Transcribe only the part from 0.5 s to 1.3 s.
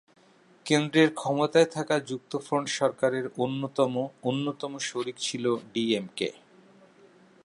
কেন্দ্রের